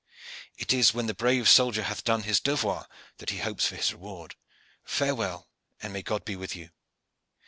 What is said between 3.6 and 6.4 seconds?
for his reward. Farewell, and may God be